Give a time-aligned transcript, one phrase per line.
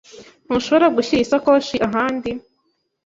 [0.47, 2.29] Ntushobora gushyira iyi sakoshi ahandi?